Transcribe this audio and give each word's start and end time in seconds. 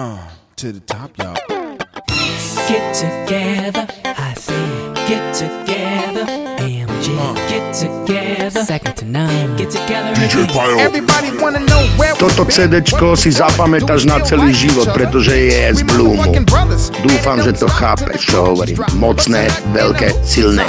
Uh, 0.00 0.16
to 0.56 0.72
the 0.72 0.80
top, 0.80 1.12
y'all. 1.18 1.36
Get 2.64 2.96
together, 2.96 3.84
I 4.00 4.32
say, 4.32 4.64
get 5.04 5.36
together. 5.36 6.24
AMG, 6.56 7.08
get 7.52 7.68
together. 7.76 8.64
Second 8.64 8.96
to 8.96 9.04
none. 9.04 9.58
Get 9.58 9.68
together. 9.68 10.16
again. 10.16 10.80
Everybody 10.80 11.36
wanna 11.36 11.60
know 11.68 11.84
where 12.00 12.16
Toto 12.16 12.48
CDčko 12.48 13.12
si 13.12 13.28
zapamätáš 13.28 14.08
na 14.08 14.24
celý 14.24 14.56
život, 14.56 14.88
pretože 14.96 15.36
je 15.36 15.68
z 15.68 15.84
Bloomu. 15.84 16.32
Dúfam, 17.04 17.44
že 17.44 17.52
to 17.60 17.68
chápeš, 17.68 18.24
čo 18.24 18.56
hovorím. 18.56 18.80
Mocné, 18.96 19.52
veľké, 19.76 20.16
silné. 20.24 20.64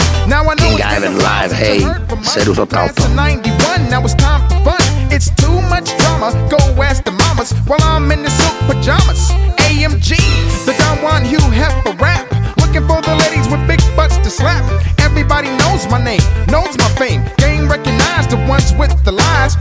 King 0.60 0.84
Ivan 0.84 1.16
live, 1.16 1.56
hej, 1.56 1.88
Serus 2.28 2.60
Otalto. 2.60 3.00
91, 3.16 3.88
now 3.88 4.04
it's 4.04 4.12
time 4.12 4.44
for 4.52 4.76
fun. 4.76 4.84
It's 5.08 5.32
too 5.40 5.56
much 5.72 5.88
drama. 6.04 6.36
Go 6.52 6.60
ask 6.84 7.08
the 7.08 7.16
mamas 7.16 7.56
while 7.64 7.80
I'm 7.80 8.12
in 8.12 8.28
the 8.28 8.32
silk 8.36 8.51
pajamas. 8.82 9.30
AMG, 9.70 10.18
the 10.66 10.74
Don 10.80 10.98
Juan 11.04 11.24
Hugh 11.24 11.38
Hefner 11.54 12.00
rap. 12.02 12.26
Looking 12.58 12.88
for 12.88 13.02
the 13.02 13.16
ladies 13.16 13.48
with 13.48 13.62
big 13.68 13.80
butts 13.96 14.18
to 14.18 14.30
slap. 14.30 14.66
Everybody 14.98 15.50
knows 15.62 15.88
my 15.90 16.04
name, 16.04 16.22
knows 16.48 16.76
my 16.78 16.90
fame. 16.98 17.22
Game 17.38 17.70
recognized 17.70 18.32
the 18.32 18.38
ones 18.50 18.74
with 18.74 18.92
the 19.06 19.12
lies, 19.12 19.56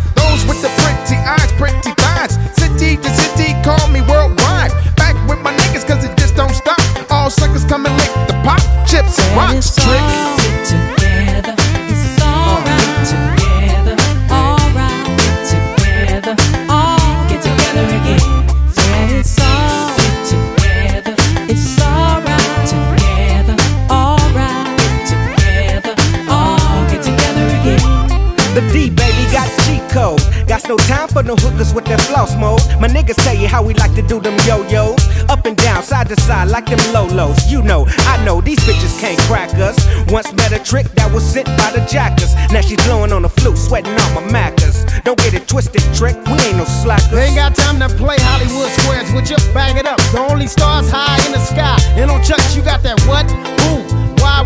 hookers 31.60 31.74
with 31.74 31.84
that 31.86 32.00
floss 32.00 32.34
mode. 32.36 32.60
My 32.80 32.88
niggas 32.88 33.16
tell 33.22 33.34
you 33.34 33.48
how 33.48 33.62
we 33.62 33.74
like 33.74 33.94
to 33.94 34.02
do 34.02 34.20
them 34.20 34.36
yo-yos. 34.46 35.00
Up 35.28 35.44
and 35.46 35.56
down, 35.56 35.82
side 35.82 36.08
to 36.08 36.20
side, 36.22 36.48
like 36.48 36.66
them 36.66 36.78
lolos. 36.92 37.50
You 37.50 37.62
know, 37.62 37.86
I 38.08 38.22
know 38.24 38.40
these 38.40 38.58
bitches 38.60 38.98
can't 39.00 39.18
crack 39.28 39.52
us. 39.54 39.76
Once 40.10 40.32
met 40.32 40.52
a 40.52 40.62
trick 40.62 40.86
that 40.96 41.12
was 41.12 41.24
sent 41.24 41.46
by 41.58 41.70
the 41.72 41.84
jackers. 41.86 42.34
Now 42.52 42.60
she's 42.60 42.82
blowing 42.86 43.12
on 43.12 43.22
the 43.22 43.28
flute, 43.28 43.58
sweating 43.58 43.92
on 43.92 44.14
my 44.14 44.24
macas. 44.32 44.84
Don't 45.04 45.18
get 45.18 45.34
it 45.34 45.46
twisted, 45.48 45.82
trick. 45.94 46.16
We 46.26 46.36
ain't 46.48 46.56
no 46.56 46.64
slackers. 46.64 47.10
They 47.10 47.26
ain't 47.26 47.36
got 47.36 47.54
time 47.54 47.78
to 47.80 47.88
play 47.96 48.16
Hollywood 48.18 48.70
squares 48.80 49.12
with 49.12 49.30
you. 49.30 49.36
Bag 49.52 49.76
it 49.76 49.86
up. 49.86 49.98
The 50.12 50.20
only 50.20 50.46
stars 50.46 50.90
high 50.90 51.20
in 51.26 51.32
the 51.32 51.40
sky. 51.40 51.78
And 51.96 52.10
on 52.10 52.22
Chuck, 52.22 52.40
you 52.54 52.62
got 52.62 52.82
that 52.82 53.00
what? 53.06 53.28
Who? 53.62 53.89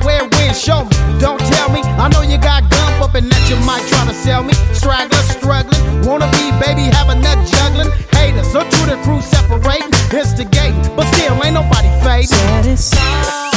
Why, 0.05 0.21
where, 0.21 0.29
when? 0.29 0.55
Show 0.55 0.85
me. 0.85 0.93
Don't 1.19 1.41
tell 1.41 1.73
me. 1.73 1.81
I 1.97 2.09
know 2.13 2.21
you 2.21 2.37
got 2.37 2.69
gump 2.69 3.01
up 3.01 3.15
and 3.15 3.27
that 3.33 3.45
you 3.49 3.57
might 3.65 3.83
try 3.89 4.05
to 4.05 4.13
sell 4.15 4.45
me. 4.45 4.53
Straggler, 4.77 5.17
struggling. 5.25 5.81
Wanna 6.05 6.29
be, 6.37 6.53
baby, 6.61 6.93
have 6.93 7.09
a 7.09 7.17
nut 7.17 7.41
juggling. 7.49 7.91
Haters, 8.13 8.53
so 8.53 8.61
to 8.61 8.81
the 8.85 9.01
crew 9.03 9.21
separating. 9.21 9.89
Instigating. 10.13 10.77
But 10.95 11.09
still, 11.17 11.33
ain't 11.41 11.57
nobody 11.57 11.89
fading. 12.05 12.29
Said 12.29 12.67
it's 12.69 12.93
all 12.93 13.51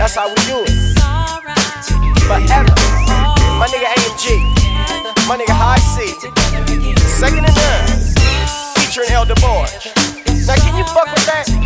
That's 0.00 0.16
how 0.16 0.28
we 0.32 0.40
do 0.48 0.64
it. 0.64 0.72
alright 1.04 1.84
Forever. 2.24 2.72
My 3.60 3.68
nigga 3.68 3.92
AMG. 3.92 4.24
My 5.28 5.36
nigga 5.36 5.52
Hi-C. 5.52 6.16
Second 7.20 7.44
and 7.44 7.52
none. 7.52 7.88
Featuring 8.80 9.10
Elder 9.12 9.36
Boy. 9.36 9.68
Now, 10.48 10.56
can 10.56 10.76
you 10.80 10.84
fuck 10.88 11.12
with 11.12 11.26
that? 11.28 11.57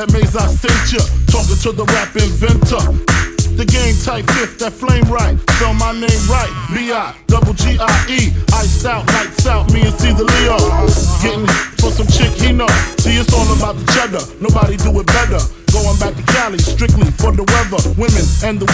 That 0.00 0.08
maze 0.16 0.32
I 0.32 0.48
sent 0.48 0.96
you. 0.96 1.04
Talking 1.28 1.60
to 1.60 1.70
the 1.76 1.84
rap 1.92 2.16
inventor. 2.16 2.80
The 3.52 3.68
game 3.68 3.92
type 4.00 4.24
fifth, 4.32 4.56
that 4.64 4.72
flame 4.72 5.04
right. 5.12 5.36
Spell 5.60 5.76
my 5.76 5.92
name 5.92 6.24
right. 6.24 6.48
B-I, 6.72 7.12
double 7.28 7.52
G-I-E. 7.52 8.32
Iced 8.56 8.86
out, 8.88 9.04
lights 9.12 9.44
out, 9.44 9.68
me 9.68 9.84
and 9.84 9.92
the 9.92 10.24
Leo. 10.24 10.56
Getting 11.20 11.44
for 11.76 11.92
some 11.92 12.08
chick 12.08 12.32
he 12.40 12.48
know. 12.48 12.70
See, 13.04 13.20
it's 13.20 13.28
all 13.36 13.44
about 13.52 13.76
the 13.76 13.84
cheddar. 13.92 14.24
Nobody 14.40 14.80
do 14.80 14.88
it 14.96 15.06
better. 15.12 15.42
Going 15.68 15.98
back 16.00 16.16
to 16.16 16.24
Cali, 16.32 16.56
strictly 16.56 17.12
for 17.20 17.36
the 17.36 17.44
weather. 17.44 17.84
Women 18.00 18.24
and 18.40 18.56
the 18.56 18.68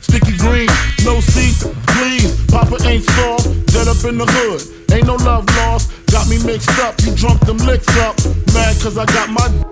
Sticky 0.00 0.40
green, 0.40 0.70
no 1.04 1.20
seat, 1.20 1.60
please. 1.92 2.32
Papa 2.48 2.80
ain't 2.88 3.04
soft, 3.04 3.52
dead 3.68 3.84
up 3.84 4.00
in 4.08 4.16
the 4.16 4.24
hood. 4.24 4.64
Ain't 4.96 5.06
no 5.06 5.20
love 5.20 5.44
lost. 5.60 5.92
Got 6.08 6.26
me 6.32 6.40
mixed 6.40 6.72
up, 6.80 6.96
you 7.04 7.14
drunk 7.14 7.44
them 7.44 7.58
licks 7.68 7.92
up. 8.00 8.16
Mad 8.56 8.80
cause 8.80 8.96
I 8.96 9.04
got 9.04 9.28
my 9.28 9.69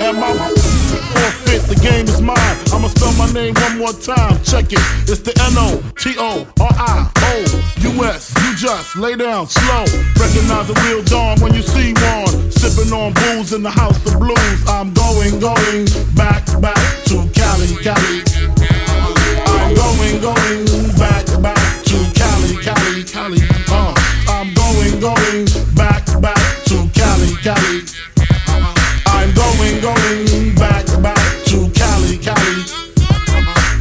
Am 0.00 0.22
I? 0.22 0.32
Forfeit, 1.12 1.62
the 1.66 1.74
game 1.82 2.06
is 2.06 2.20
mine. 2.20 2.36
I'ma 2.72 2.88
spell 2.88 3.12
my 3.14 3.30
name 3.32 3.54
one 3.54 3.78
more 3.78 3.92
time. 3.92 4.38
Check 4.44 4.72
it. 4.72 4.80
It's 5.10 5.20
the 5.20 5.34
N 5.50 5.58
O 5.58 5.82
T 5.98 6.14
O 6.18 6.46
R 6.60 6.70
I 6.70 7.10
O 7.18 7.34
U 7.82 8.04
S. 8.04 8.32
You 8.44 8.54
just 8.54 8.96
lay 8.96 9.16
down 9.16 9.48
slow. 9.48 9.84
Recognize 10.14 10.70
a 10.70 10.76
real 10.86 11.02
dawn 11.02 11.40
when 11.40 11.54
you 11.54 11.62
see 11.62 11.92
one. 12.14 12.50
Sipping 12.52 12.92
on 12.92 13.12
booze 13.12 13.52
in 13.52 13.62
the 13.62 13.70
house 13.70 13.98
of 14.06 14.18
blues. 14.18 14.60
I'm 14.68 14.94
going, 14.94 15.40
going 15.40 15.86
back, 16.14 16.46
back 16.62 16.78
to 17.10 17.26
Cali, 17.34 17.74
Cali. 17.82 18.22
I'm 19.50 19.74
going, 19.74 20.20
going 20.22 20.64
back, 20.94 21.26
back 21.42 21.84
to 21.90 21.98
Cali, 22.14 22.54
Cali, 22.62 23.02
Cali. 23.02 23.42
Uh, 23.66 23.94
I'm 24.28 24.54
going, 24.54 25.00
going 25.00 25.44
back, 25.74 26.06
back 26.22 26.38
to 26.70 26.88
Cali, 26.94 27.34
Cali 27.42 28.07
going, 29.38 29.80
going 29.80 30.54
back, 30.54 30.86
back 31.02 31.22
to 31.46 31.70
Cali, 31.70 32.18
Cali. 32.18 32.58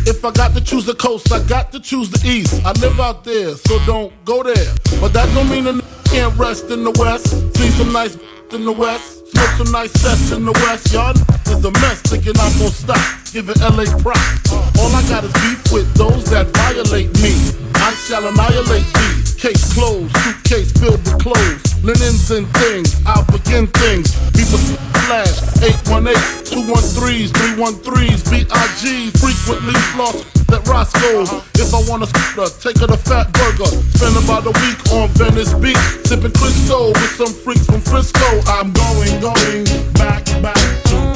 If 0.06 0.24
I 0.24 0.32
got 0.32 0.54
to 0.56 0.62
choose 0.62 0.86
the 0.86 0.96
coast, 0.96 1.32
I 1.32 1.44
got 1.48 1.72
to 1.74 1.80
choose 1.80 2.10
the 2.10 2.22
east. 2.28 2.64
I 2.66 2.72
live 2.80 3.00
out 3.00 3.24
there, 3.24 3.56
so 3.56 3.80
don't 3.86 4.14
go 4.24 4.44
there. 4.44 4.74
But 5.02 5.14
that 5.14 5.28
don't 5.34 5.50
mean 5.50 5.68
I 5.68 5.82
can't 6.06 6.38
rest 6.38 6.70
in 6.70 6.84
the 6.84 6.92
west. 7.00 7.28
See 7.58 7.70
some 7.72 7.92
nice 7.92 8.16
in 8.54 8.64
the 8.64 8.72
west, 8.72 9.28
smoke 9.32 9.54
some 9.60 9.72
nice 9.72 9.92
sets 9.92 10.32
in 10.32 10.46
the 10.46 10.54
west. 10.64 10.94
Y'all 10.94 11.12
is 11.52 11.66
a 11.66 11.72
mess, 11.84 12.02
thinking 12.08 12.38
I'm 12.40 12.54
gonna 12.58 12.72
stop. 12.72 13.04
Giving 13.34 13.60
LA 13.60 13.86
props. 14.00 14.54
All 14.80 14.94
I 14.96 15.04
got 15.10 15.26
is 15.26 15.34
beef 15.44 15.60
with 15.74 15.90
those 15.96 16.24
that 16.32 16.48
violate 16.56 17.12
me. 17.20 17.36
I 17.76 17.92
shall 18.08 18.26
annihilate 18.28 18.88
thee. 18.88 19.28
Case 19.36 19.74
closed, 19.74 20.16
suitcase 20.24 20.72
filled 20.80 21.04
with 21.04 21.20
clothes, 21.20 21.84
linens 21.84 22.32
and 22.32 22.48
things. 22.64 22.96
I'll 23.06 23.28
begin 23.28 23.68
things. 23.68 24.16
People 24.32 24.60
flash. 25.08 25.40
818-213s, 25.64 27.32
313s, 27.32 28.22
B.I.G. 28.30 29.12
Frequently 29.18 29.74
floss 29.96 30.24
that 30.52 30.68
Roscoe's. 30.68 31.32
Uh-huh. 31.32 31.42
If 31.56 31.74
I 31.74 31.82
wanna 31.90 32.08
scooter, 32.08 32.52
take 32.60 32.78
her 32.80 32.88
to 32.88 32.98
Fat 32.98 33.32
Burger. 33.34 33.72
Spend 33.96 34.18
about 34.24 34.46
a 34.46 34.54
week 34.64 34.80
on 34.92 35.10
Venice 35.16 35.54
Beach, 35.56 35.78
sipping 36.06 36.32
Crisco 36.32 36.94
with 36.94 37.16
some 37.16 37.34
freaks 37.34 37.66
from 37.66 37.82
Frisco. 37.82 38.28
I'm 38.48 38.72
going, 38.72 39.20
going 39.20 39.64
back, 39.96 40.26
back 40.44 40.60
to 40.92 41.07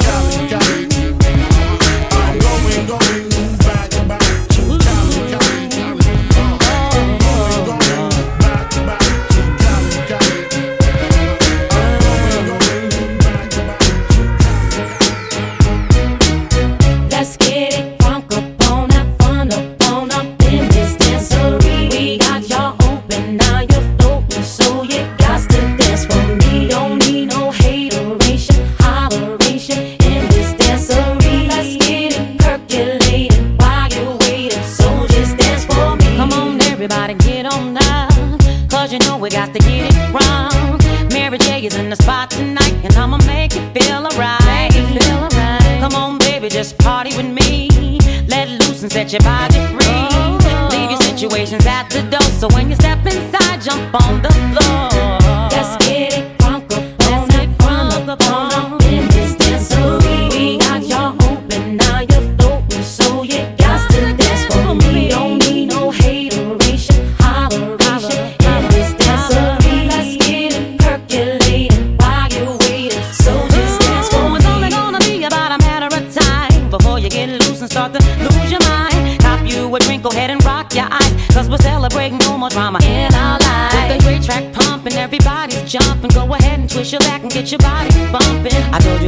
So 52.42 52.48
when 52.48 52.68
you 52.68 52.74
step 52.74 52.98
inside, 53.06 53.62
jump 53.62 53.94
on 53.94 54.20
the 54.20 54.41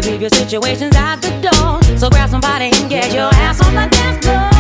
leave 0.06 0.20
your 0.20 0.30
situations 0.30 0.94
at 0.96 1.16
the 1.16 1.30
door. 1.40 1.82
So 1.98 2.10
grab 2.10 2.30
somebody 2.30 2.70
and 2.74 2.90
get 2.90 3.12
your 3.12 3.30
ass 3.34 3.64
on 3.64 3.74
the 3.74 3.88
dance 3.88 4.24
floor. 4.24 4.53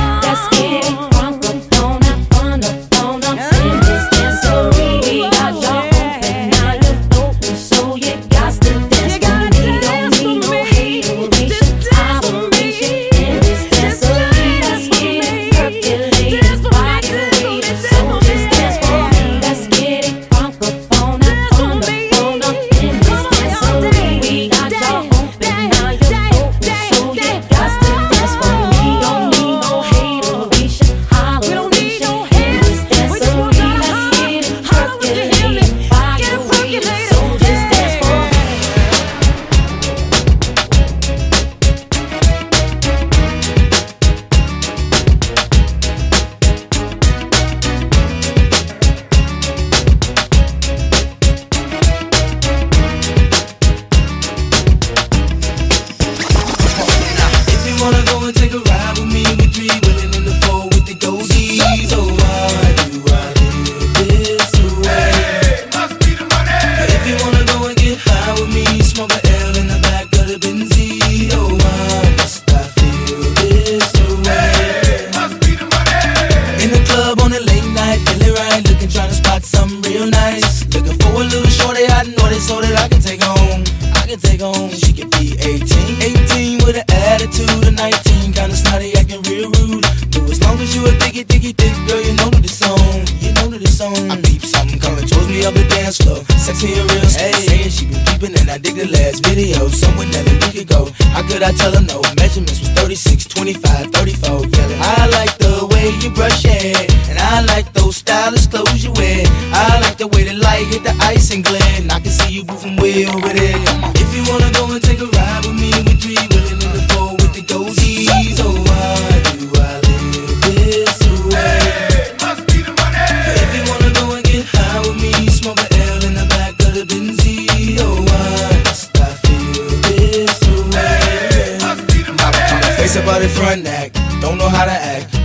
tingling. 111.34 111.90
I 111.90 112.00
can 112.00 112.12
see 112.12 112.34
you 112.34 112.44
moving 112.44 112.76
way 112.76 113.06
over 113.06 113.28
there. 113.28 113.58
If 113.96 114.14
you 114.14 114.22
wanna 114.30 114.52
go 114.52 114.70
and 114.72 114.82
take 114.82 115.00
a 115.00 115.06
ride 115.06 115.44
with 115.44 115.58
me, 115.60 115.70
we 115.86 115.94
dream. 115.94 116.33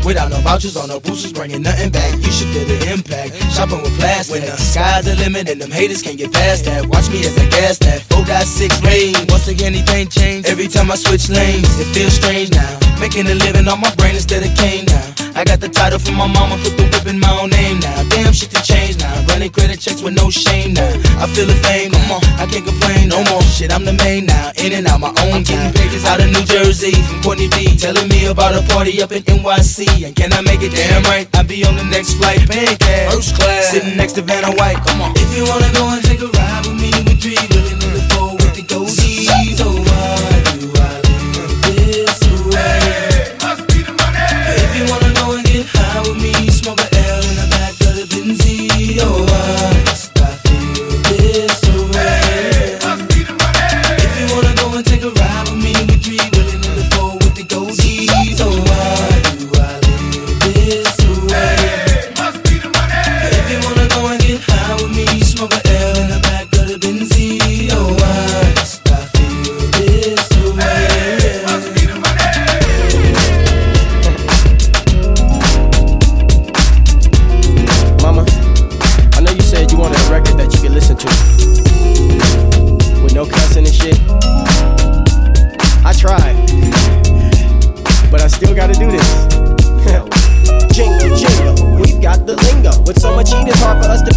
Without 0.10 0.32
no 0.32 0.38
vouchers 0.38 0.76
or 0.76 0.88
no 0.88 1.00
boosters, 1.00 1.32
bringing 1.32 1.62
nothing 1.62 1.92
back. 1.92 2.16
You 2.18 2.32
should 2.32 2.48
feel 2.48 2.66
the 2.66 2.92
impact. 2.92 3.38
Shopping 3.54 3.80
with 3.84 3.94
plastic. 4.00 4.42
When 4.42 4.42
the 4.42 4.58
sky's 4.58 5.06
the 5.06 5.14
limit 5.18 5.48
and 5.48 5.62
them 5.62 5.70
haters 5.70 6.02
can't 6.02 6.18
get 6.18 6.34
past 6.34 6.66
that. 6.66 6.88
Watch 6.88 7.12
me 7.12 7.24
as 7.30 7.38
I 7.38 7.46
gas 7.46 7.78
that. 7.86 8.02
4.6 8.10 8.82
rain. 8.82 9.14
Once 9.30 9.48
again, 9.48 9.76
anything 9.76 10.10
change. 10.10 10.48
Every 10.48 10.68
time 10.68 10.90
I 10.90 10.96
switch 10.96 11.30
lanes, 11.30 11.70
it 11.80 11.94
feels 11.94 12.14
strange 12.14 12.50
now. 12.50 12.80
Making 13.00 13.28
a 13.28 13.36
living 13.36 13.68
on 13.68 13.80
my 13.80 13.94
brain 14.02 14.16
instead 14.16 14.42
of 14.42 14.50
cane 14.58 14.86
now. 14.86 15.29
I 15.40 15.46
got 15.46 15.62
the 15.62 15.70
title 15.70 16.00
from 16.00 16.20
my 16.20 16.28
mama, 16.28 16.60
put 16.60 16.76
the 16.76 16.84
whip 16.92 17.08
in 17.08 17.16
my 17.16 17.32
own 17.40 17.48
name 17.48 17.80
now. 17.80 17.96
Damn 18.12 18.36
shit 18.36 18.52
to 18.52 18.60
change 18.60 19.00
now. 19.00 19.16
Running 19.32 19.48
credit 19.48 19.80
checks 19.80 20.04
with 20.04 20.12
no 20.12 20.28
shame 20.28 20.76
now. 20.76 20.92
I 21.16 21.32
feel 21.32 21.48
the 21.48 21.56
fame, 21.64 21.96
come 21.96 22.12
on, 22.12 22.24
I 22.36 22.44
can't 22.44 22.68
complain 22.68 23.08
no 23.08 23.24
more. 23.32 23.40
Shit, 23.48 23.72
I'm 23.72 23.88
the 23.88 23.96
main 24.04 24.28
now. 24.28 24.52
In 24.60 24.76
and 24.76 24.84
out 24.84 25.00
my 25.00 25.16
own 25.32 25.48
game. 25.48 25.72
Pages 25.72 26.04
out 26.04 26.20
of 26.20 26.28
New 26.28 26.44
Jersey 26.44 26.92
from 26.92 27.24
Courtney 27.24 27.48
B. 27.56 27.72
Telling 27.80 28.12
me 28.12 28.28
about 28.28 28.52
a 28.52 28.68
party 28.68 29.00
up 29.00 29.16
in 29.16 29.24
NYC. 29.24 30.04
And 30.04 30.14
can 30.14 30.36
I 30.36 30.42
make 30.42 30.60
it 30.60 30.76
damn 30.76 31.08
right? 31.08 31.24
I'll 31.32 31.48
be 31.48 31.64
on 31.64 31.80
the 31.80 31.88
next 31.88 32.20
flight, 32.20 32.44
paying 32.44 32.76
cash. 32.76 33.08
First 33.16 33.40
class. 33.40 33.72
Sitting 33.72 33.96
next 33.96 34.20
to 34.20 34.22
Vanna 34.22 34.52
White, 34.60 34.84
come 34.84 35.00
on. 35.00 35.16
If 35.16 35.32
you 35.40 35.48
wanna 35.48 35.72
go 35.72 35.88
and 35.88 36.04
take 36.04 36.20
a 36.20 36.28
ride 36.28 36.68
with 36.68 36.76
me, 36.76 36.92
we 37.08 37.16
three 37.16 37.40
in 37.40 37.48
the 37.48 38.04
four 38.12 38.36
with 38.36 38.60
the 38.60 38.64
goldies. 38.68 39.29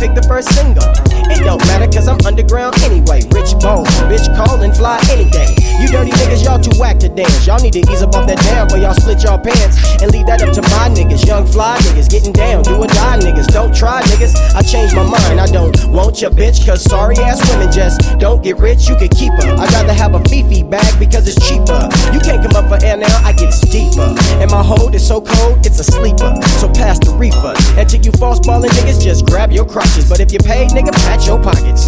Pick 0.03 0.19
the 0.19 0.27
first 0.27 0.51
single. 0.59 0.83
It 1.31 1.47
don't 1.47 1.63
matter, 1.71 1.87
cause 1.87 2.11
I'm 2.11 2.19
underground 2.27 2.75
anyway. 2.83 3.23
Rich 3.31 3.55
bone, 3.63 3.87
bitch 4.11 4.27
call 4.35 4.59
and 4.59 4.75
fly 4.75 4.99
any 5.15 5.31
day. 5.31 5.55
You 5.79 5.87
dirty 5.87 6.11
niggas, 6.19 6.43
y'all 6.43 6.59
too 6.59 6.75
whack 6.75 6.99
to 7.07 7.09
dance. 7.09 7.47
Y'all 7.47 7.63
need 7.63 7.73
to 7.79 7.83
ease 7.87 8.03
up 8.03 8.15
off 8.19 8.27
that 8.27 8.43
damn 8.43 8.67
before 8.67 8.83
y'all 8.83 8.99
split 8.99 9.23
y'all 9.23 9.39
pants. 9.39 9.79
And 10.03 10.11
leave 10.11 10.27
that 10.27 10.43
up 10.43 10.51
to 10.59 10.63
my 10.75 10.91
niggas, 10.91 11.23
young 11.25 11.47
fly 11.47 11.79
niggas, 11.87 12.11
getting 12.11 12.33
down, 12.33 12.67
do 12.67 12.75
or 12.75 12.91
die 12.91 13.23
niggas. 13.23 13.47
Don't 13.55 13.71
try 13.71 14.03
niggas, 14.11 14.35
I 14.59 14.63
changed 14.63 14.99
my 14.99 15.07
mind. 15.07 15.39
I 15.39 15.47
don't 15.47 15.71
want 15.95 16.21
your 16.21 16.35
bitch, 16.35 16.67
cause 16.67 16.83
sorry 16.83 17.15
ass 17.23 17.39
women 17.49 17.71
just 17.71 18.03
don't 18.19 18.43
get 18.43 18.59
rich, 18.59 18.89
you 18.89 18.97
can 18.99 19.09
keep 19.09 19.33
her. 19.39 19.55
I'd 19.55 19.71
rather 19.71 19.95
have 19.95 20.19
a 20.19 20.23
Fifi 20.27 20.67
bag 20.67 20.99
because 20.99 21.31
it's 21.31 21.39
cheaper. 21.47 21.87
You 22.11 22.19
can't 22.19 22.43
come 22.43 22.59
up 22.59 22.67
for 22.67 22.85
air 22.85 22.99
now, 22.99 23.23
I 23.23 23.33
get 23.33 23.55
deeper. 23.71 24.11
And 24.43 24.51
my 24.51 24.63
hold 24.63 24.95
is 24.95 25.07
so 25.07 25.23
cold, 25.23 25.65
it's 25.65 25.79
a 25.79 25.85
sleeper. 25.85 26.35
So 26.59 26.67
pass 26.75 26.99
the 26.99 27.15
reefer. 27.15 27.55
And 27.79 27.89
to 27.89 27.99
you 27.99 28.11
false 28.19 28.41
ballin' 28.41 28.71
niggas, 28.71 29.03
just 29.03 29.27
grab 29.27 29.53
your 29.53 29.65
crotches. 29.93 30.09
But 30.09 30.21
if 30.21 30.33
you 30.33 30.39
paid, 30.39 30.71
nigga, 30.71 30.93
pat 31.05 31.27
your 31.27 31.43
pockets. 31.43 31.87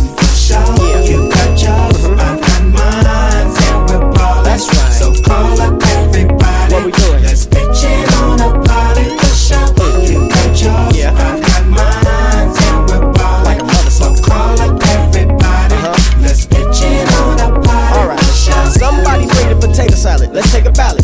Yeah. 0.51 1.01
You 1.05 1.29
got 1.31 1.51
yours, 1.61 2.05
I've 2.05 2.41
got 2.41 2.63
mine, 2.63 3.07
and 3.07 3.91
we're 3.91 4.13
ballin'. 4.13 4.45
That's 4.45 4.67
right. 4.69 4.93
So 4.93 5.15
call 5.23 5.61
up 5.61 5.83
everybody. 5.83 6.75
What 6.75 6.85
we 6.85 6.93
doing? 6.93 7.23
Let's 7.23 7.47
pitch 7.47 7.85
it 7.85 8.15
on 8.17 8.41
a 8.41 8.63
party 8.65 9.05
for 9.19 9.35
sure. 9.35 9.69
You 10.05 10.29
got 10.29 10.63
yours, 10.63 10.97
Yeah. 10.97 11.13
I've 11.13 11.41
got 11.41 11.67
mine, 11.67 12.53
and 12.53 12.91
we're 12.91 13.13
ballin'. 13.13 13.45
Like 13.45 13.61
a 13.61 13.65
mother 13.65 13.91
so 13.91 14.15
call 14.23 14.61
up 14.61 14.83
everybody. 14.83 15.75
Uh-huh. 15.75 16.21
Let's 16.21 16.45
pitch 16.47 16.83
it 16.85 17.09
on 17.15 17.41
a 17.41 17.61
party 17.63 17.99
Alright. 17.99 18.21
for 18.21 18.35
sure. 18.35 18.67
Somebody 18.79 19.27
bring 19.27 19.49
the 19.49 19.57
potato 19.67 19.95
salad. 19.95 20.31
Let's 20.33 20.53
take 20.53 20.67
a 20.67 20.73
ballot 20.73 21.04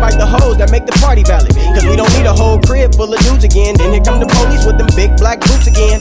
invite 0.00 0.16
the 0.16 0.24
hoes 0.24 0.56
that 0.56 0.72
make 0.72 0.88
the 0.88 0.96
party 0.96 1.22
valid. 1.22 1.52
Cause 1.76 1.84
we 1.84 1.92
don't 1.92 2.08
need 2.16 2.24
a 2.24 2.32
whole 2.32 2.56
crib 2.64 2.96
full 2.96 3.12
of 3.12 3.20
dudes 3.20 3.44
again. 3.44 3.76
Then 3.76 3.92
here 3.92 4.00
come 4.00 4.16
the 4.16 4.30
police 4.40 4.64
with 4.64 4.80
them 4.80 4.88
big 4.96 5.12
black 5.20 5.44
boots 5.44 5.68
again. 5.68 6.00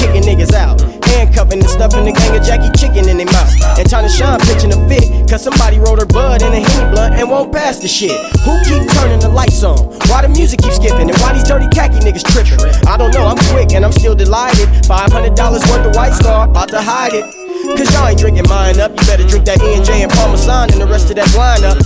Kicking 0.00 0.24
niggas 0.24 0.56
out. 0.56 0.80
Handcuffing 1.12 1.60
and 1.60 1.68
stuffing 1.68 2.08
the 2.08 2.16
gang 2.16 2.32
of 2.32 2.40
Jackie 2.40 2.72
chicken 2.72 3.04
in 3.12 3.20
their 3.20 3.28
mouth. 3.28 3.52
And 3.76 3.84
China 3.84 4.08
Shine 4.08 4.40
pitching 4.48 4.72
a 4.72 4.80
fit. 4.88 5.28
Cause 5.28 5.44
somebody 5.44 5.76
rolled 5.76 6.00
her 6.00 6.08
bud 6.08 6.40
in 6.40 6.48
a 6.48 6.60
henny 6.64 6.88
blunt 6.88 7.12
and 7.20 7.28
won't 7.28 7.52
pass 7.52 7.76
the 7.76 7.88
shit. 7.88 8.16
Who 8.48 8.56
keep 8.64 8.88
turning 8.96 9.20
the 9.20 9.28
lights 9.28 9.60
on? 9.60 9.84
Why 10.08 10.24
the 10.24 10.32
music 10.32 10.64
keep 10.64 10.72
skipping? 10.72 11.12
And 11.12 11.18
why 11.20 11.36
these 11.36 11.44
dirty 11.44 11.68
khaki 11.68 12.00
niggas 12.00 12.24
tripping? 12.24 12.56
I 12.88 12.96
don't 12.96 13.12
know, 13.12 13.28
I'm 13.28 13.40
quick 13.52 13.76
and 13.76 13.84
I'm 13.84 13.92
still 13.92 14.16
delighted. 14.16 14.64
$500 14.88 15.36
worth 15.36 15.84
of 15.84 15.94
White 15.94 16.16
Star, 16.16 16.48
about 16.48 16.72
to 16.72 16.80
hide 16.80 17.12
it. 17.12 17.45
Cause 17.76 17.92
y'all 17.92 18.08
ain't 18.08 18.18
drinking 18.18 18.48
mine 18.48 18.78
up. 18.80 18.90
You 18.92 19.06
better 19.06 19.26
drink 19.26 19.44
that 19.46 19.60
E&J 19.62 20.02
and 20.02 20.12
Parmesan 20.12 20.70
and 20.72 20.80
the 20.80 20.86
rest 20.86 21.10
of 21.10 21.16
that 21.16 21.28
lineup. 21.36 21.78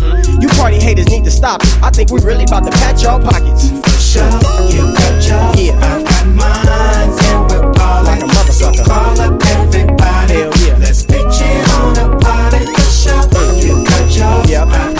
You 0.43 0.49
party 0.61 0.79
haters 0.81 1.09
need 1.09 1.25
to 1.25 1.31
stop 1.31 1.63
it. 1.63 1.71
I 1.83 1.91
think 1.91 2.11
we 2.11 2.21
really 2.21 2.45
about 2.45 2.65
to 2.65 2.71
patch 2.71 3.03
y'all 3.03 3.21
pockets. 3.21 3.71
For 3.71 3.99
sure, 4.01 4.31
you 4.71 4.93
got 4.95 5.15
yours, 5.23 5.61
Yeah. 5.61 5.79
I've 5.81 6.05
got 6.05 6.27
mine, 6.27 7.11
and 7.11 7.51
we're 7.51 7.73
ballin'. 7.73 8.05
Like 8.07 8.23
a 8.23 8.27
mother 8.27 8.53
so 8.53 8.73
sucker. 8.73 8.85
call 8.89 9.21
up 9.21 9.43
everybody. 9.47 10.35
Hell 10.35 10.53
yeah. 10.67 10.77
Let's 10.79 11.03
pitch 11.03 11.41
it 11.41 11.69
on 11.79 11.97
a 11.99 12.19
party 12.19 12.67
for 12.67 12.91
sure. 12.91 13.25
You 13.63 13.85
got 13.85 14.11
yours, 14.15 14.51
Yep. 14.51 14.69
I've 14.69 15.00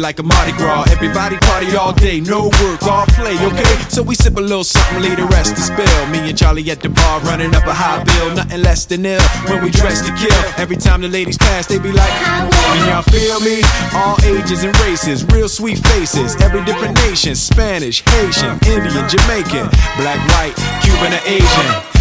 like 0.00 0.18
a 0.18 0.22
Mardi 0.22 0.52
Gras. 0.52 0.90
Everybody 0.90 1.36
party 1.38 1.76
all 1.76 1.92
day, 1.92 2.20
no 2.20 2.44
work, 2.62 2.82
all 2.82 3.06
play, 3.06 3.36
okay? 3.36 3.76
So 3.88 4.02
we 4.02 4.14
sip 4.14 4.36
a 4.36 4.40
little 4.40 4.64
something, 4.64 5.02
leave 5.02 5.16
the 5.16 5.26
rest 5.26 5.54
to 5.56 5.60
spill. 5.60 6.06
Me 6.08 6.18
and 6.28 6.36
Charlie 6.36 6.68
at 6.70 6.80
the 6.80 6.88
bar 6.88 7.20
running 7.20 7.54
up 7.54 7.66
a 7.66 7.74
high 7.74 8.02
bill. 8.04 8.34
Nothing 8.34 8.62
less 8.62 8.86
than 8.86 9.04
ill 9.04 9.22
when 9.46 9.62
we 9.62 9.70
dress 9.70 10.00
to 10.06 10.12
kill. 10.16 10.42
Every 10.56 10.76
time 10.76 11.02
the 11.02 11.08
ladies 11.08 11.38
pass, 11.38 11.66
they 11.66 11.78
be 11.78 11.92
like, 11.92 12.10
Can 12.10 12.88
y'all 12.88 13.02
feel 13.02 13.40
me? 13.40 13.62
All 13.94 14.16
ages 14.24 14.64
and 14.64 14.78
races, 14.80 15.24
real 15.26 15.48
sweet 15.48 15.78
faces. 15.88 16.34
Every 16.40 16.64
different 16.64 16.96
nation 17.04 17.34
Spanish, 17.34 18.02
Haitian, 18.02 18.58
Indian, 18.66 19.08
Jamaican, 19.08 19.68
black, 20.00 20.20
white, 20.32 20.54
Cuban, 20.82 21.12
or 21.12 21.22
Asian. 21.26 21.99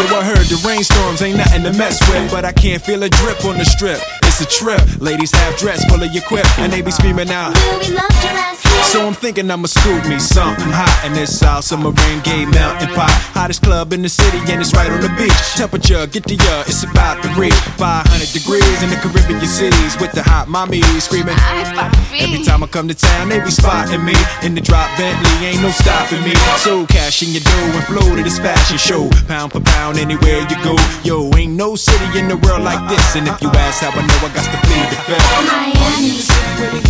Yo, 0.00 0.16
I 0.16 0.24
heard 0.24 0.46
the 0.48 0.56
rainstorms 0.66 1.20
ain't 1.20 1.36
nothing 1.36 1.62
to 1.62 1.72
mess 1.76 2.00
with, 2.08 2.30
but 2.30 2.46
I 2.46 2.52
can't 2.52 2.80
feel 2.80 3.02
a 3.02 3.10
drip 3.10 3.44
on 3.44 3.58
the 3.58 3.66
strip. 3.66 4.00
It's 4.24 4.40
a 4.40 4.46
trip. 4.46 4.80
Ladies 4.98 5.30
half 5.30 5.58
dressed, 5.58 5.90
full 5.90 6.02
of 6.02 6.10
your 6.14 6.22
quip, 6.24 6.46
and 6.58 6.72
they 6.72 6.80
be 6.80 6.90
screaming 6.90 7.28
out. 7.28 7.52
So 8.88 9.06
I'm 9.06 9.14
thinking 9.14 9.50
I'ma 9.50 9.66
scoop 9.68 10.08
me 10.08 10.18
something 10.18 10.72
hot 10.72 11.04
in 11.04 11.12
this 11.12 11.38
South 11.38 11.64
Submarine 11.64 12.20
Gay 12.24 12.46
Mountain 12.46 12.88
Pot. 12.96 13.12
Hottest 13.36 13.62
club 13.62 13.92
in 13.92 14.02
the 14.02 14.08
city, 14.08 14.38
and 14.50 14.60
it's 14.60 14.72
right 14.74 14.90
on 14.90 15.00
the 15.00 15.12
beach. 15.20 15.36
Temperature, 15.54 16.06
get 16.06 16.24
the 16.24 16.34
uh, 16.48 16.64
it's 16.66 16.82
about 16.82 17.22
to 17.22 17.28
reach 17.38 17.54
500 17.76 18.08
degrees 18.32 18.82
in 18.82 18.88
the 18.88 18.96
Caribbean 18.96 19.38
cities 19.46 20.00
with 20.00 20.10
the 20.12 20.22
hot 20.22 20.48
mommy 20.48 20.82
screaming. 20.98 21.36
Every 22.18 22.42
time 22.42 22.64
I 22.64 22.66
come 22.66 22.88
to 22.88 22.94
town, 22.94 23.28
they 23.28 23.38
be 23.38 23.50
spotting 23.50 24.04
me 24.04 24.16
in 24.42 24.54
the 24.54 24.60
drop 24.60 24.90
Bentley, 24.96 25.46
ain't 25.46 25.62
no 25.62 25.70
stopping 25.70 26.24
me. 26.24 26.34
So 26.58 26.86
cash 26.86 27.22
in 27.22 27.30
your 27.30 27.44
dough 27.44 27.78
and 27.78 27.84
flow 27.84 28.16
to 28.16 28.22
this 28.22 28.38
fashion 28.38 28.78
show, 28.78 29.10
pound 29.28 29.52
for 29.52 29.60
pound 29.60 29.89
anywhere 29.98 30.40
you 30.48 30.56
go. 30.62 30.76
Yo, 31.04 31.30
ain't 31.36 31.54
no 31.54 31.74
city 31.76 32.18
in 32.18 32.28
the 32.28 32.36
world 32.36 32.62
like 32.62 32.88
this, 32.88 33.16
and 33.16 33.26
if 33.26 33.40
you 33.40 33.48
ask 33.48 33.82
how 33.82 33.90
I 33.90 34.02
know, 34.06 34.26
I 34.26 34.30
got 34.34 34.44
to 34.44 34.58
plead 34.66 34.86
the 34.90 34.96
fifth. 35.06 35.24
Miami. 36.70 36.89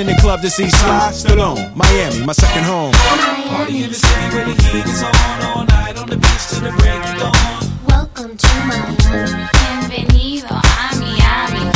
in 0.00 0.06
the 0.06 0.14
club 0.14 0.40
to 0.40 0.48
see 0.48 0.70
Sly 0.70 1.10
Stallone. 1.12 1.76
Miami, 1.76 2.24
my 2.24 2.32
second 2.32 2.64
home. 2.64 2.92
Party 2.92 3.84
in 3.84 3.90
the 3.90 3.94
city 3.94 4.34
where 4.34 4.46
the 4.46 4.54
heat 4.62 4.86
is 4.86 5.02
on 5.02 5.14
all 5.44 5.64
night 5.66 5.98
on 5.98 6.08
the 6.08 6.16
beach 6.16 6.46
till 6.48 6.62
the 6.62 6.72
break 6.78 7.04
of 7.04 7.18
dawn. 7.20 7.34
Welcome 7.86 8.36
to 8.36 8.48
Miami. 8.64 9.44
Bienvenido 9.52 10.56
a 10.56 10.96
Miami. 10.96 11.70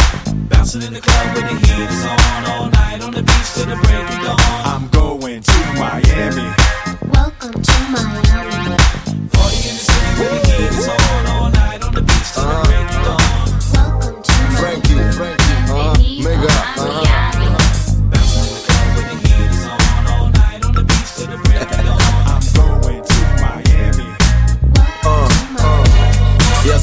Bouncing 0.49 0.83
in 0.83 0.95
the 0.95 1.01
club 1.03 1.37
where 1.37 1.49
the 1.49 1.57
heat 1.67 1.85
is 1.85 2.05
on 2.05 2.45
all 2.53 2.71
night 2.71 3.03
on 3.03 3.13
the 3.13 3.23
beach 3.23 3.49
till 3.55 3.67
the 3.67 3.77
break 3.85 4.09
of 4.09 4.21
dawn. 4.25 4.41
I'm 4.73 4.89
going 4.89 5.43
to 5.43 5.59
Miami. 5.77 6.49
Welcome 7.13 7.61
to 7.61 7.77
Miami. 7.93 8.77
Party 9.37 9.61
in 9.69 9.75
the 9.77 9.85
city 9.85 10.11
where 10.17 10.31
the 10.33 10.41
heat 10.49 10.73
is 10.73 10.89
on 10.89 11.27
all 11.27 11.51
night 11.51 11.83
on 11.85 11.93
the 11.93 12.01
beach 12.01 12.33
till 12.33 12.49
the 12.49 12.57
break 12.65 12.81
of 12.81 12.89
dawn. 12.89 12.94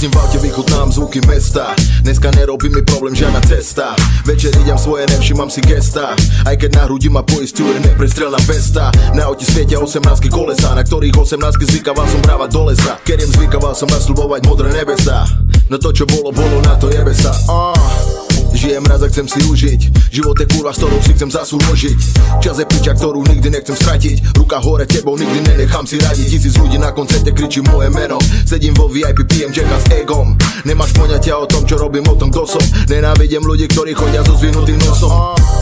Jazdím 0.02 0.20
v 0.20 0.24
aute, 0.26 0.38
vychutnám 0.38 0.92
zvuky 0.92 1.22
mesta. 1.28 1.76
Dneska 2.02 2.32
nerobí 2.32 2.70
mi 2.74 2.82
problém 2.82 3.14
žiadna 3.16 3.38
cesta. 3.42 3.94
Večer 4.26 4.50
idem 4.58 4.78
svoje, 4.78 5.06
nevšimám 5.06 5.50
si 5.54 5.62
gesta. 5.62 6.18
Aj 6.42 6.58
keď 6.58 6.74
na 6.74 6.84
hrudi 6.90 7.06
ma 7.06 7.22
poistuje 7.22 7.78
neprestrelná 7.86 8.42
vesta 8.50 8.90
Na 9.14 9.30
aute 9.30 9.46
svietia 9.46 9.78
18 9.78 10.02
kolesa 10.34 10.74
Na 10.74 10.82
ktorých 10.82 11.14
18 11.14 11.38
zvykával 11.54 12.10
som 12.10 12.18
brávať 12.26 12.50
do 12.50 12.62
lesa. 12.74 12.98
Keriem 13.06 13.30
zvykával 13.30 13.78
som 13.78 13.94
nasľubovať 13.94 14.42
modré 14.50 14.74
nebesa. 14.74 15.22
No 15.70 15.78
to 15.78 15.94
čo 15.94 16.10
bolo, 16.10 16.34
bolo 16.34 16.58
na 16.66 16.74
to 16.82 16.90
jebe 16.90 17.14
sa 17.14 17.30
uh. 17.46 18.31
Žijem 18.62 18.86
raz 18.86 19.02
a 19.02 19.10
chcem 19.10 19.26
si 19.26 19.42
užiť. 19.42 19.82
Život 20.14 20.38
je 20.38 20.46
kurva, 20.46 20.70
s 20.70 20.78
ktorou 20.78 21.02
si 21.02 21.18
chcem 21.18 21.34
zasúložiť 21.34 22.00
Čas 22.46 22.62
je 22.62 22.66
piča, 22.70 22.94
ktorú 22.94 23.26
nikdy 23.26 23.50
nechcem 23.58 23.74
stratiť. 23.74 24.38
Ruka 24.38 24.62
hore, 24.62 24.86
tebou 24.86 25.18
nikdy 25.18 25.42
nenechám 25.50 25.90
si 25.90 25.98
radiť. 25.98 26.30
Tisíc 26.30 26.54
ľudí 26.62 26.78
na 26.78 26.94
koncerte 26.94 27.34
kričí 27.34 27.66
moje 27.66 27.90
meno. 27.90 28.22
Sedím 28.46 28.78
vo 28.78 28.86
VIP, 28.86 29.26
pijem 29.26 29.50
Jacka 29.50 29.82
s 29.82 29.86
egom. 29.98 30.38
Nemáš 30.62 30.94
poňatia 30.94 31.42
o 31.42 31.50
tom, 31.50 31.66
čo 31.66 31.82
robím, 31.82 32.06
o 32.06 32.14
tom, 32.14 32.30
kto 32.30 32.46
som. 32.46 32.62
Nenávidím 32.86 33.42
ľudí, 33.42 33.66
ktorí 33.66 33.98
chodia 33.98 34.22
so 34.22 34.38
zvinutým 34.38 34.78
nosom. 34.86 35.10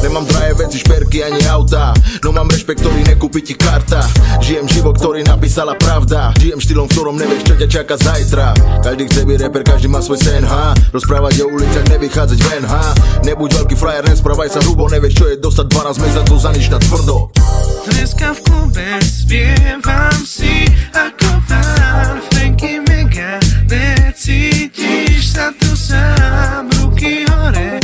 Nemám 0.03 0.27
drahé 0.27 0.59
veci, 0.59 0.83
šperky 0.83 1.23
ani 1.23 1.39
auta. 1.47 1.95
No 2.19 2.35
mám 2.35 2.51
rešpekt, 2.51 2.83
ktorý 2.83 2.99
nekúpi 3.15 3.39
ti 3.47 3.55
karta. 3.55 4.03
Žijem 4.43 4.67
život, 4.67 4.99
ktorý 4.99 5.23
napísala 5.23 5.79
pravda. 5.79 6.35
Žijem 6.35 6.59
štýlom, 6.59 6.91
v 6.91 6.93
ktorom 6.99 7.15
nevieš, 7.15 7.47
čo 7.47 7.55
ťa 7.55 7.67
čaká 7.71 7.95
zajtra. 7.95 8.51
Každý 8.83 9.07
chce 9.07 9.21
byť 9.23 9.37
rapper, 9.39 9.63
každý 9.63 9.87
má 9.87 10.03
svoj 10.03 10.19
sen, 10.19 10.43
ha? 10.43 10.75
Rozprávať 10.91 11.47
o 11.47 11.55
ulicach, 11.55 11.87
nevychádzať 11.87 12.39
ven, 12.43 12.67
ha 12.67 12.88
Nebuď 13.25 13.63
veľký 13.63 13.75
frajer, 13.75 14.03
nesprávaj 14.07 14.49
sa 14.53 14.59
hrubo 14.63 14.87
Nevieš, 14.87 15.13
čo 15.17 15.25
je 15.29 15.35
dostať 15.41 15.65
12 15.69 16.03
mesiacov 16.03 16.37
za 16.37 16.49
nič 16.55 16.65
na 16.71 16.79
tvrdo. 16.79 17.15
Dneska 17.89 18.27
v 18.35 18.39
klube 18.45 18.87
spievam 19.01 20.19
si 20.23 20.67
ako 20.93 21.29
pán 21.49 22.21
Franky 22.29 22.79
Mega 22.85 23.39
Necítiš 24.19 25.37
sa 25.37 25.53
tu 25.55 25.71
sám 25.77 26.67
Ruky 26.81 27.23
hore 27.29 27.79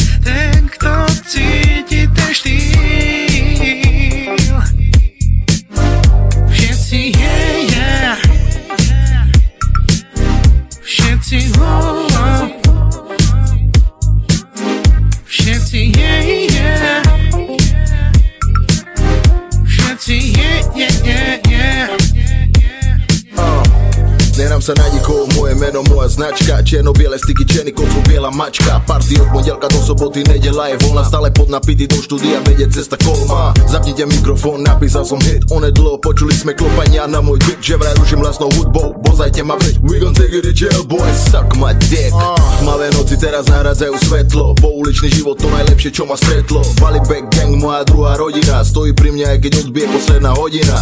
Javljam 24.55 24.75
se 24.75 24.81
na 24.81 24.97
njihovo 24.97 25.27
moje 25.39 25.55
meno, 25.55 25.83
moja 25.95 26.07
značka. 26.07 26.63
Čeno 26.69 26.93
bijele 26.93 27.17
stiki 27.17 27.45
čeni 27.53 27.71
ko 27.73 27.83
biela 28.07 28.31
mačka. 28.31 28.81
Parti 28.87 29.19
od 29.21 29.27
modjelka 29.33 29.67
do 29.67 29.79
soboty 29.87 30.27
nedjela 30.27 30.67
je 30.67 30.77
volna 30.81 31.03
Stale 31.05 31.33
pod 31.33 31.49
napiti 31.49 31.87
do 31.87 31.95
študija 32.01 32.39
vedje 32.47 32.71
cesta 32.71 32.95
kolma. 33.05 33.53
Zapnite 33.71 34.05
mikrofon, 34.05 34.63
napísal 34.63 35.05
som 35.05 35.21
hit 35.21 35.43
One 35.51 35.67
je 35.67 35.71
dlo, 35.71 35.97
počuli 35.97 36.33
sme 36.33 36.55
klopania 36.55 37.07
na 37.07 37.21
môj 37.21 37.39
moj 37.43 37.57
že 37.61 37.75
vraj 37.75 37.93
ruším 37.99 38.19
vlastnou 38.19 38.49
hudbou, 38.57 38.95
Pozajte 39.05 39.43
ma 39.43 39.55
već 39.59 39.75
We 39.83 39.99
gon' 39.99 40.15
take 40.15 40.37
it 40.37 40.61
jail 40.61 40.83
boy, 40.87 41.09
suck 41.31 41.55
my 41.55 41.73
dick. 41.91 42.15
Malé 42.63 42.89
noci 42.95 43.17
teraz 43.17 43.47
nahradzaju 43.47 43.99
svetlo. 44.07 44.55
Poulični 44.61 45.09
život 45.09 45.35
to 45.35 45.49
najlepšie 45.51 45.91
čo 45.91 46.05
ma 46.05 46.15
stretlo. 46.15 46.63
Vali 46.79 46.99
back 46.99 47.27
gang, 47.35 47.59
moja 47.59 47.83
druhá 47.83 48.15
rodina. 48.15 48.63
Stojí 48.63 48.95
pri 48.95 49.11
mňa 49.11 49.27
aj 49.35 49.39
keď 49.43 49.51
odbije 49.67 49.87
posledná 49.91 50.31
hodina. 50.31 50.79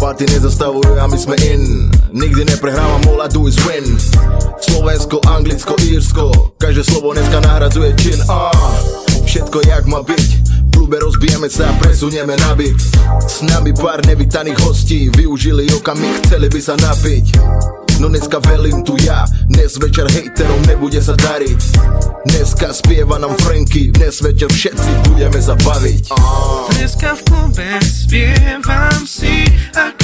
Party 0.00 0.24
nezastavuju 0.30 0.94
a 0.96 1.06
my 1.10 1.18
sme 1.18 1.36
in. 1.44 1.90
Nikdy 2.10 2.44
neprehrávam 2.44 2.99
all 3.08 3.20
I 3.22 3.28
do 3.28 3.46
is 3.46 3.56
win. 3.66 3.84
Slovensko, 4.60 5.20
Anglicko, 5.28 5.76
Írsko 5.80 6.52
Každé 6.58 6.84
slovo 6.84 7.12
dneska 7.16 7.40
nahradzuje 7.40 7.94
čin. 7.96 8.20
Ah, 8.28 8.52
Všetko 9.24 9.62
jak 9.68 9.86
má 9.86 10.02
byť. 10.02 10.30
Klube 10.74 10.98
rozbijeme 10.98 11.46
sa 11.46 11.70
a 11.70 11.76
presunieme 11.78 12.34
na 12.40 12.56
byt. 12.56 12.80
S 13.28 13.44
nami 13.46 13.70
pár 13.76 14.02
nevítaných 14.06 14.58
hostí. 14.64 15.06
Využili 15.12 15.70
okamih, 15.70 16.18
chceli 16.26 16.48
by 16.50 16.60
sa 16.60 16.74
napiť. 16.74 17.26
No 18.00 18.08
dneska 18.08 18.40
velím 18.40 18.80
tu 18.80 18.96
ja. 19.04 19.28
Dnes 19.44 19.76
večer 19.76 20.08
hejterom 20.08 20.64
nebude 20.64 21.04
sa 21.04 21.12
dariť. 21.12 21.60
Dneska 22.32 22.72
spieva 22.72 23.20
nám 23.20 23.36
Franky. 23.44 23.92
Dnes 23.92 24.24
večer 24.24 24.48
všetci 24.48 24.90
budeme 25.12 25.36
sa 25.36 25.52
baviť. 25.52 26.04
Dneska 26.80 27.12
v 27.12 27.20
klube 27.28 27.68
spievam 27.84 29.04
si 29.04 29.44
ako 29.76 29.99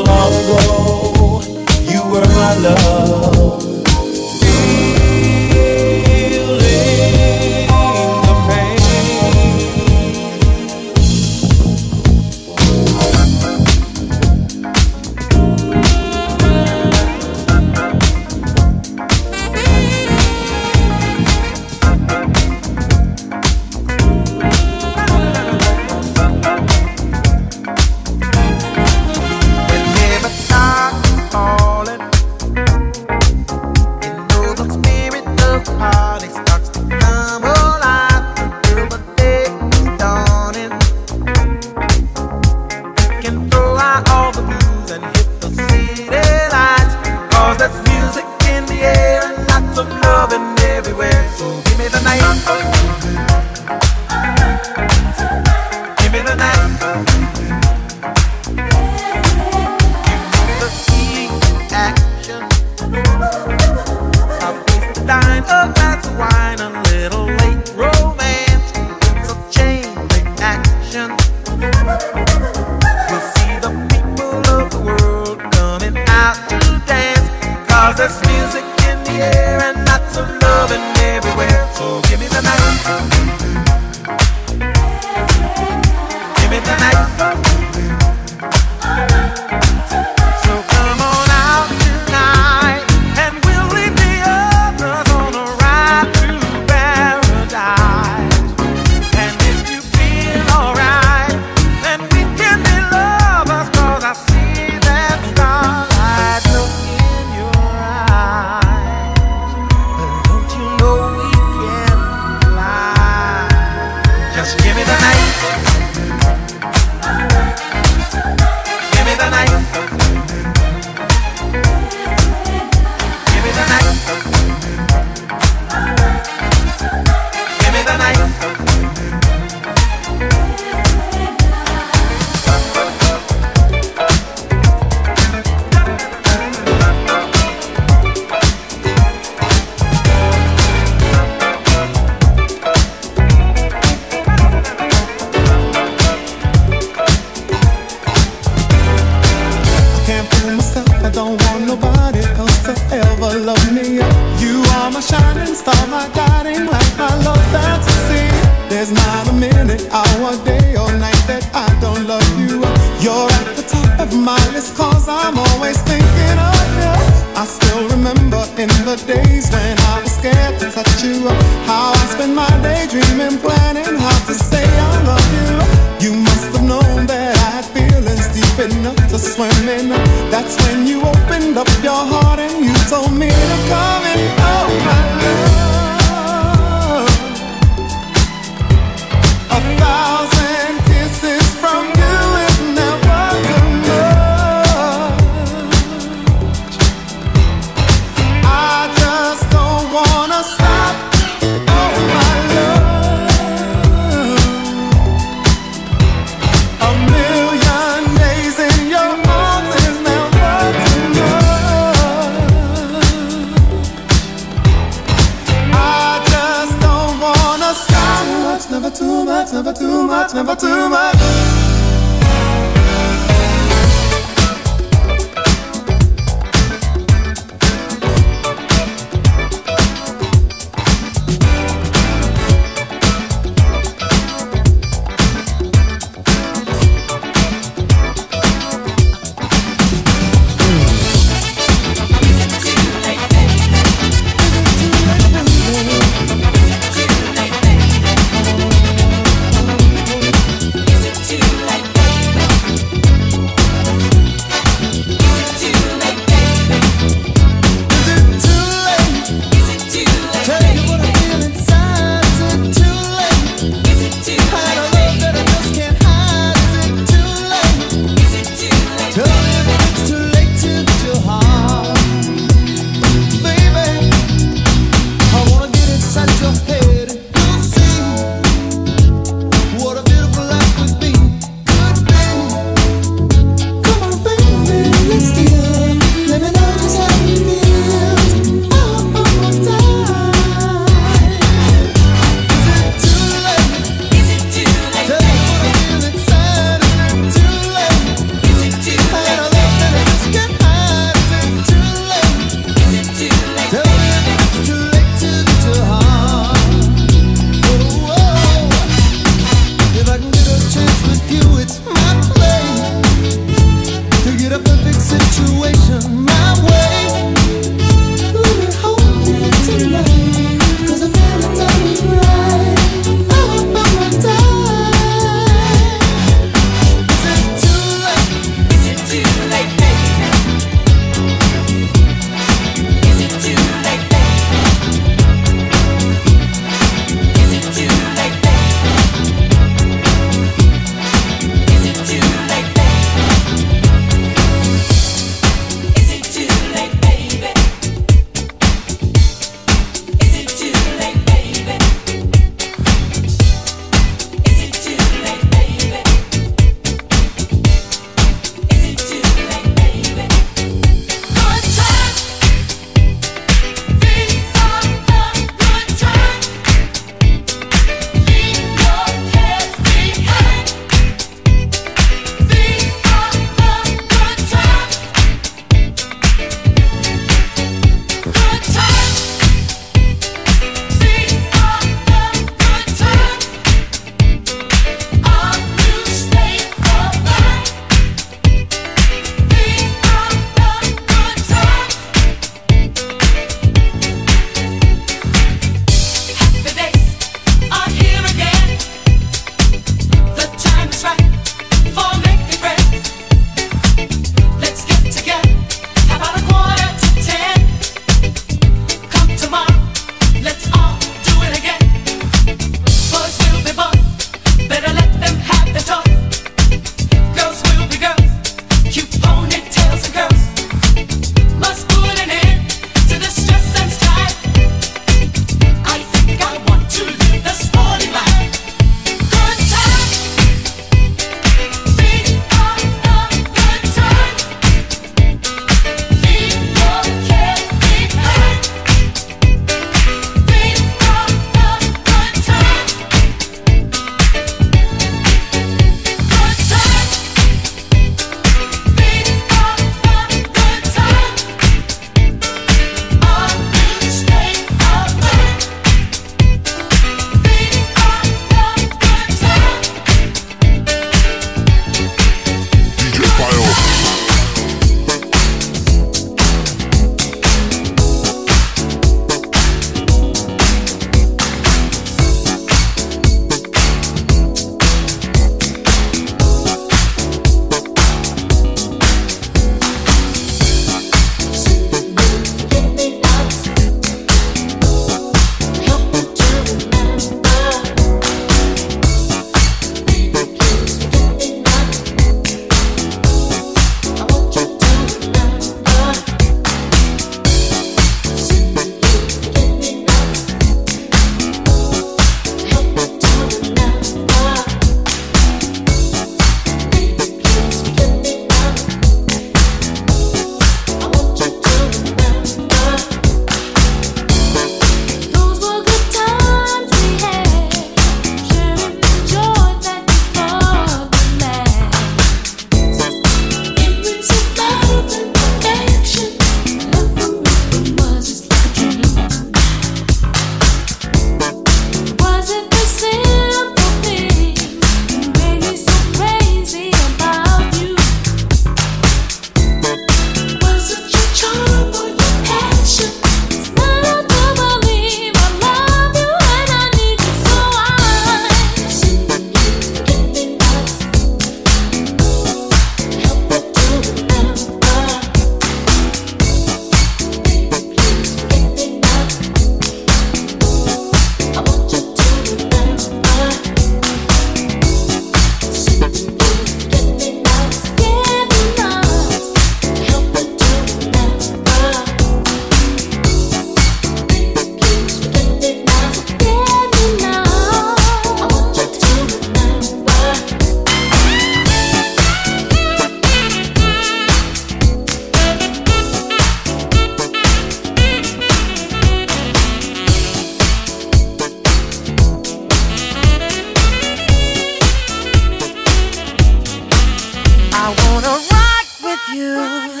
you. 599.33 600.00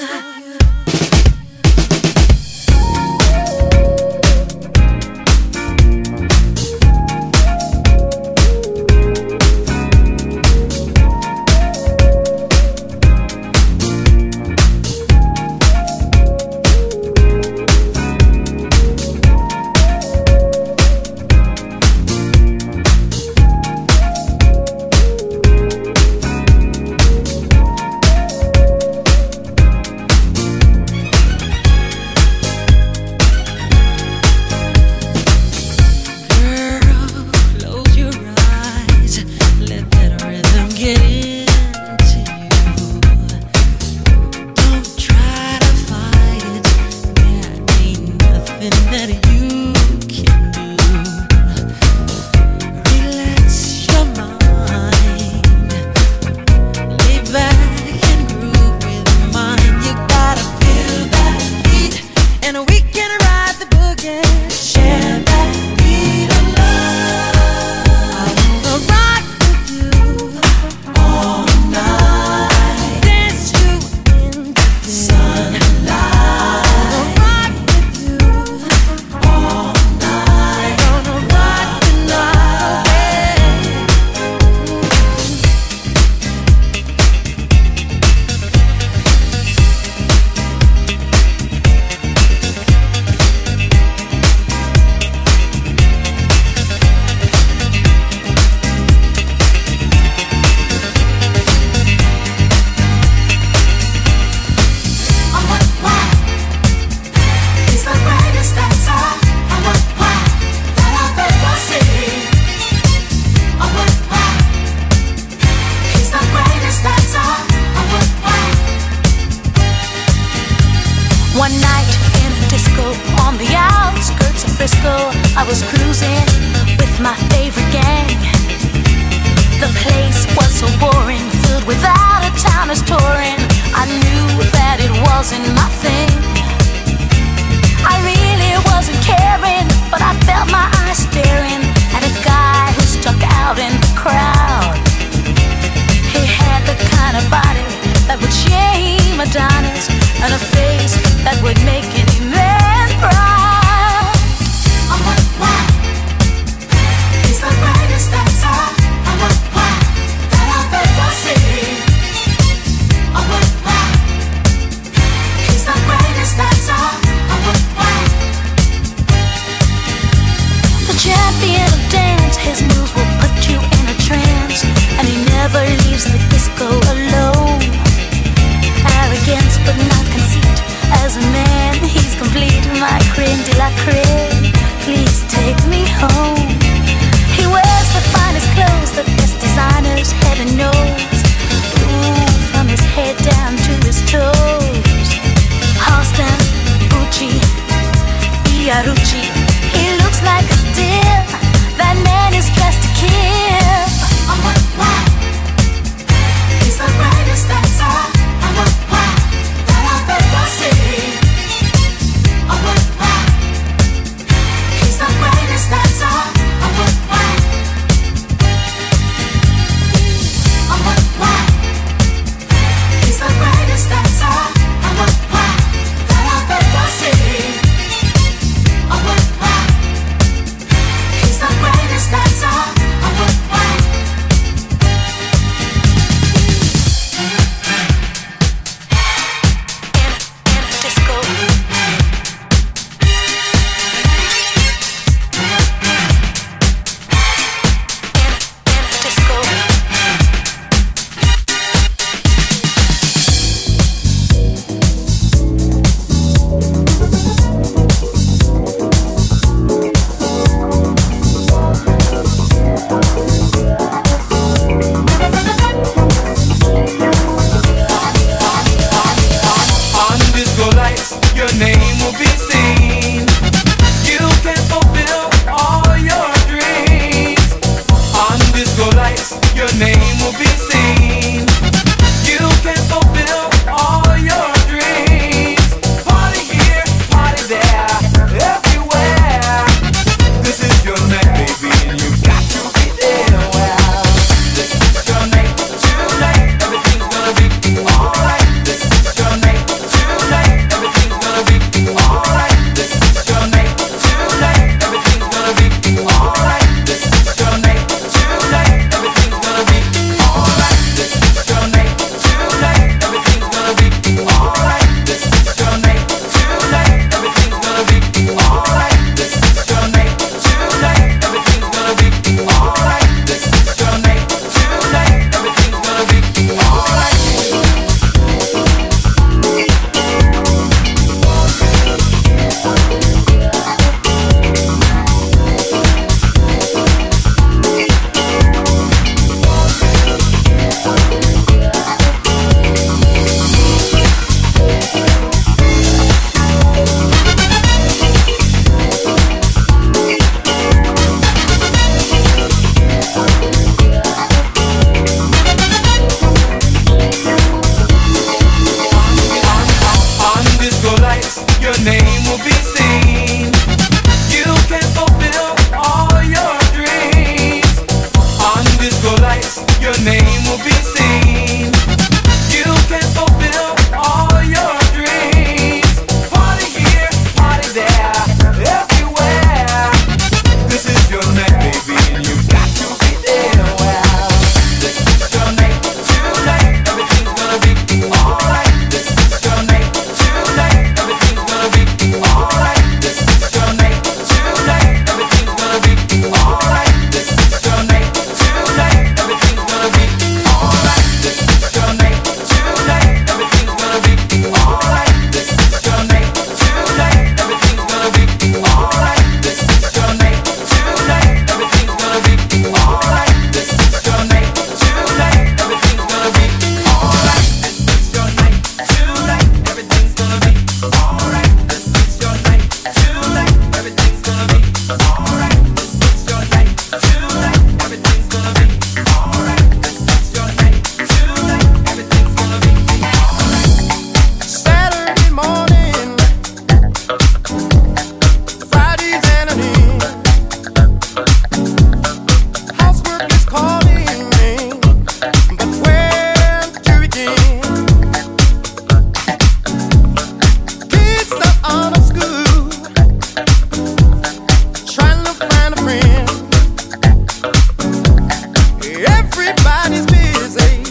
Everybody's 459.07 460.05
busy. 460.05 460.83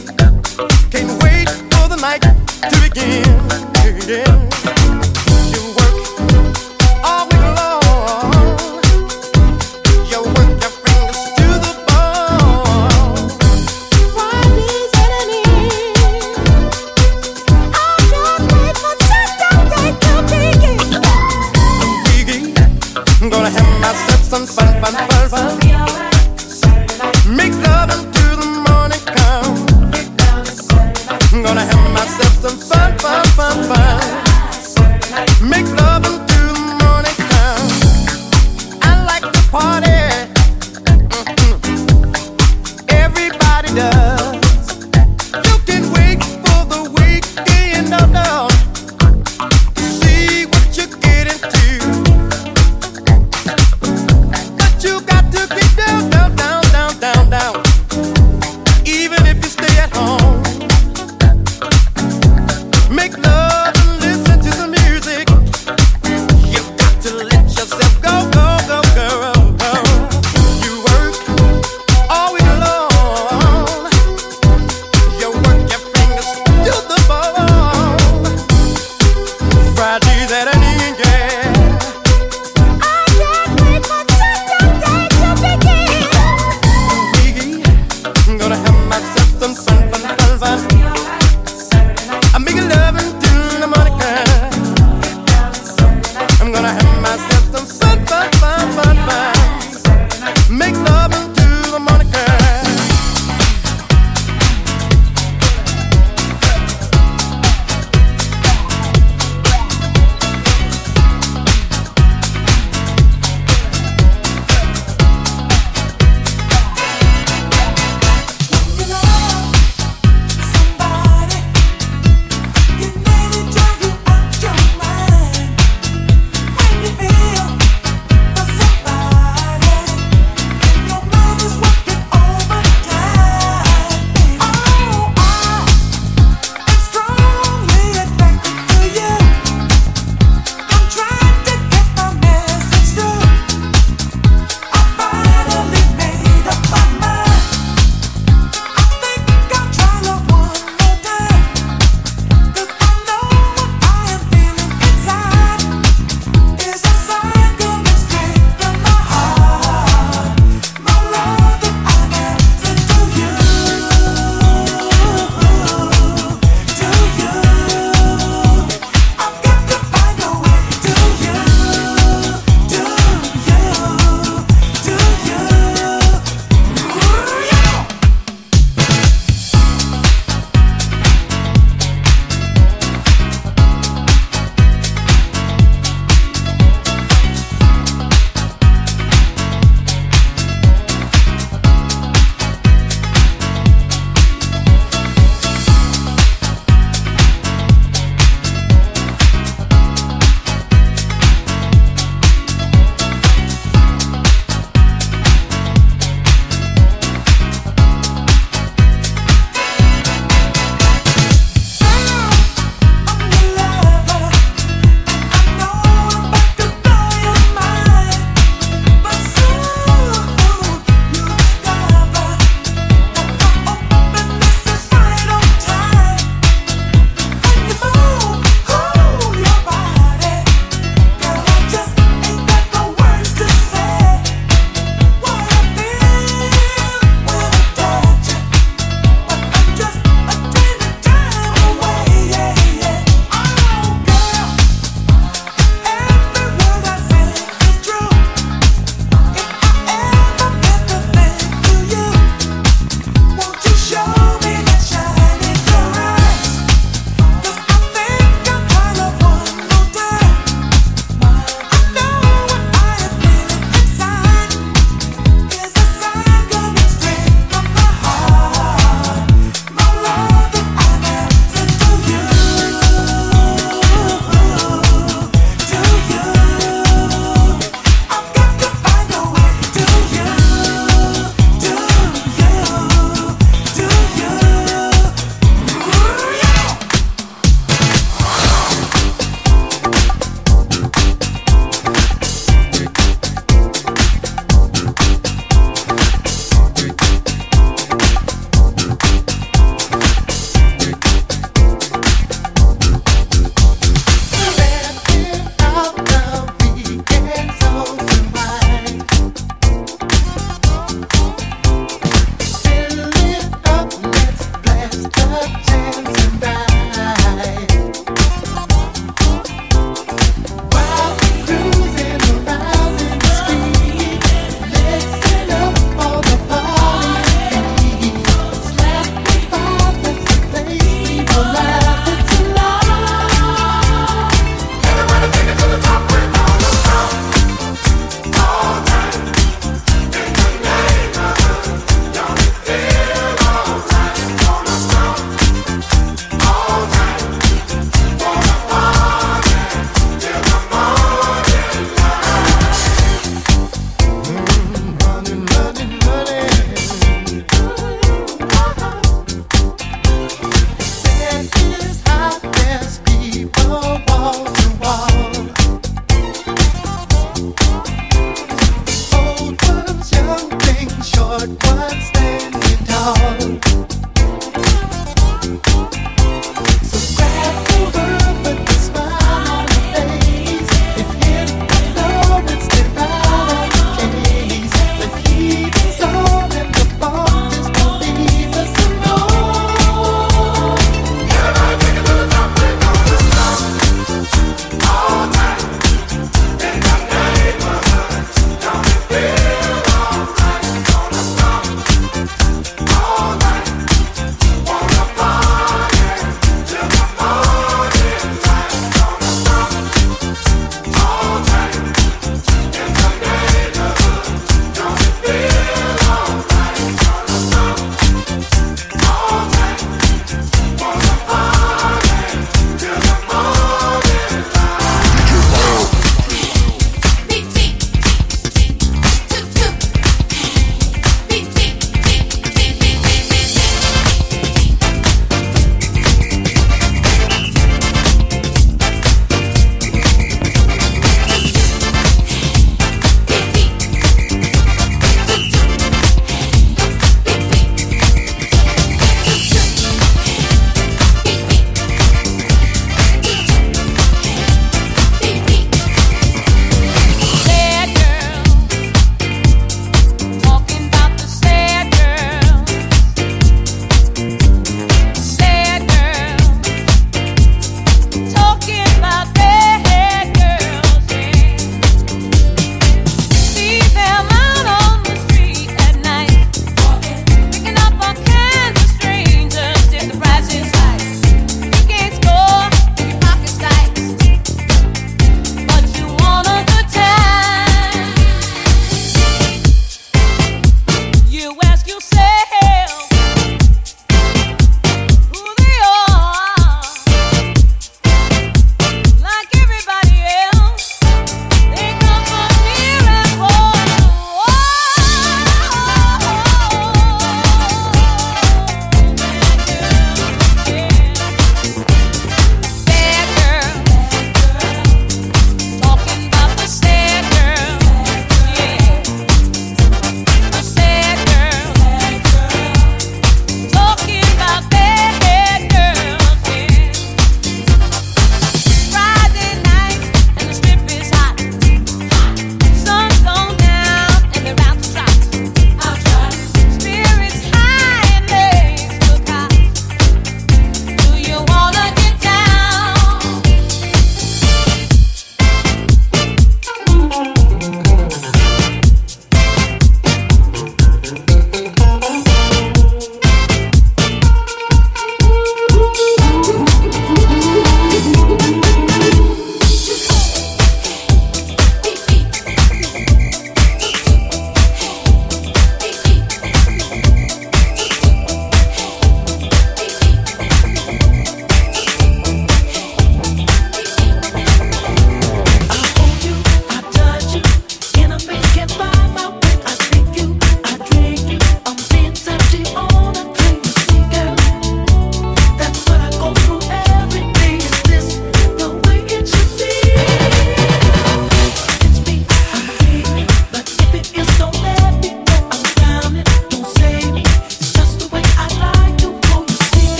Can't 0.90 1.22
wait 1.22 1.48
for 1.70 1.88
the 1.88 1.96
night 2.00 2.22
to 2.22 2.80
begin. 2.82 3.22
begin. 3.84 5.09